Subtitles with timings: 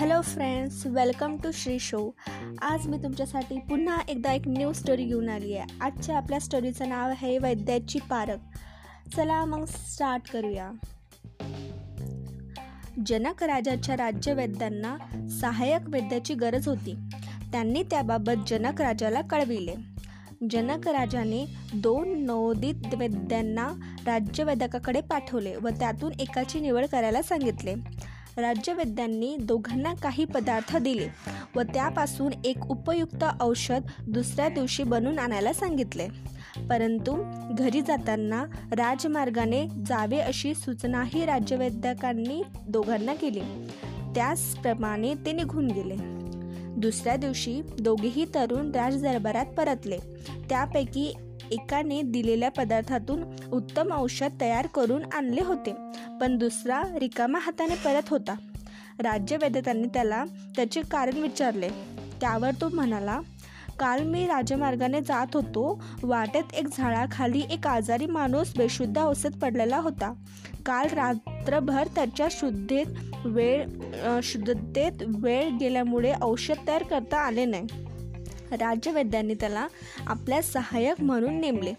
[0.00, 2.14] Hello friends welcome to Shri show
[2.62, 5.74] आज मी तुमच्यासाठी पुन्हा एकदा एक न्यू स्टोरी घेऊन आली आहे.
[5.80, 8.36] आजच्या आपल्या स्टोरीचं नाव आहे वैद्याची पारख.
[9.16, 10.70] चला मग स्टार्ट करूया.
[13.06, 14.96] जनक राजाच्या राज्यवैद्यांना
[15.40, 16.94] सहाय्यक वैद्याची गरज होती.
[17.52, 19.74] त्यांनी त्याबाबत जनक राजाला कळविले.
[20.50, 23.68] जनक राजाने दोन नवोदित वैद्यांना
[24.06, 27.74] राज्यवैद्यकाकडे पाठवले व त्यातून एकाची निवड करायला सांगितले.
[28.40, 31.08] राज्यवैद्यांनी दोघांना काही पदार्थ दिले
[31.56, 36.08] व त्यापासून एक उपयुक्त औषध दुसऱ्या दिवशी बनवून आणायला सांगितले.
[36.70, 37.24] परंतु
[37.58, 43.40] घरी जाताना राजमार्गाने जावे अशी सूचनाही राज्यवैद्यकांनी दोघांना केली.
[44.14, 45.96] त्याचप्रमाणे ते निघून गेले.
[46.76, 49.98] दुसऱ्या दिवशी दोघेही तरुण राजदरबारात परतले.
[50.48, 51.14] त्यापैकी
[51.50, 53.22] एकाने दिलेल्या पदार्थातून
[53.52, 55.72] उत्तम औषध तयार करून आणले होते.
[56.20, 58.34] पण दुसरा रिकामा हाताने परत होता.
[59.00, 60.24] राज्यवैद्यतांनी त्याला
[60.56, 61.68] त्याचे कारण विचारले.
[62.20, 63.20] त्यावर तो म्हणाला
[63.78, 65.82] काल मी राजमार्गाने जात होतो.
[66.02, 70.12] वाटेत एक झाडाखाली एक आजारी माणूस बेशुद्ध अवस्थेत पडलेला होता.
[70.66, 72.86] काल रात्रभर त्याच्या शुद्धेत
[73.24, 73.64] वेळ
[74.22, 77.66] शुद्धतेत वेळ गेल्यामुळे औषध तयार करता आले नाही.
[78.52, 79.66] राज्यवैद्यांनी त्याला
[80.06, 81.72] आपल्या सहाय्यक म्हणून नेमले.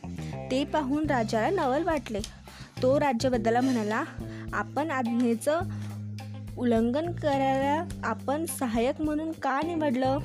[0.51, 2.19] ते पाहून राजाला नवल वाटले.
[2.81, 4.03] तो राज्यवैद्याला म्हणाला
[4.53, 5.59] आपण आज्ञेचं
[6.57, 10.17] उल्लंघन करायला आपण सहाय्यक म्हणून का निवडलं?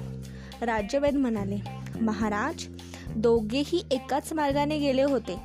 [0.62, 1.56] राज्यवेद म्हणाले
[2.00, 2.66] महाराज
[3.16, 5.36] दोघेही एकाच मार्गाने गेले होते.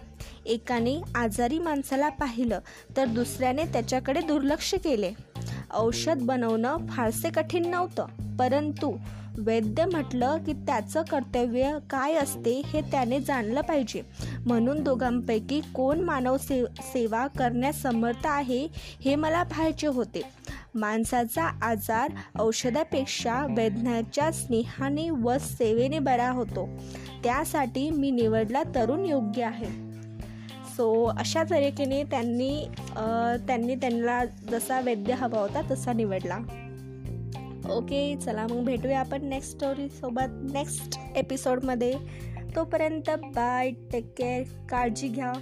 [0.46, 2.60] एकाने आजारी माणसाला पाहिलं
[2.98, 5.14] तर दुसऱ्याने त्याच्याकडे दुर्लक्ष केले.
[5.74, 8.06] औषध बनवणं फारसे कठीण नव्हतं.
[8.40, 8.98] परंतु
[9.38, 14.02] वैद्य म्हटलं की त्याचं कर्तव्य काय असते हे त्याने जाणलं पाहिजे.
[14.46, 18.68] म्हणून दोघांपैकी कोण मानव से सेवा करण्यास समर्थ आहे
[19.06, 20.22] हे मला पाहायचे होते.
[20.76, 26.70] माणसाचा आजार औषधापेक्षा वैद्याच्या स्नेहाने व सेवेने बरा होतो.
[27.24, 29.92] त्यासाठी मी निवडला तरुण योग्य आहे.
[30.78, 32.68] सो अशा तऱ्हेने त्यांनी
[33.48, 36.38] त्यांनी त्यांना जसा वैद्य हवा होता तसा निवडला.
[37.70, 41.94] ओके चला मग भेटूया आपण नेक्स्ट स्टोरीसोबत नेक्स्ट एपिसोडमध्ये
[42.56, 45.34] तोपर्यंत बाय टेक केअर काळजी घ्या.